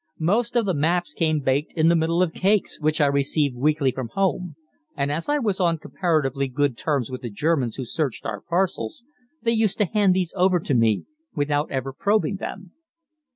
Most 0.17 0.55
of 0.55 0.65
the 0.65 0.73
maps 0.73 1.13
came 1.13 1.41
baked 1.41 1.73
in 1.73 1.87
the 1.87 1.95
middle 1.95 2.23
of 2.23 2.33
cakes 2.33 2.79
which 2.79 2.99
I 2.99 3.05
received 3.05 3.55
weekly 3.55 3.91
from 3.91 4.07
home, 4.15 4.55
and 4.97 5.11
as 5.11 5.29
I 5.29 5.37
was 5.37 5.59
on 5.59 5.77
comparatively 5.77 6.47
good 6.47 6.75
terms 6.75 7.11
with 7.11 7.21
the 7.21 7.29
Germans 7.29 7.75
who 7.75 7.85
searched 7.85 8.25
our 8.25 8.41
parcels, 8.41 9.03
they 9.43 9.51
used 9.53 9.77
to 9.77 9.85
hand 9.85 10.15
these 10.15 10.33
over 10.35 10.59
to 10.59 10.73
me 10.73 11.05
without 11.35 11.69
ever 11.69 11.93
probing 11.93 12.37
them. 12.37 12.71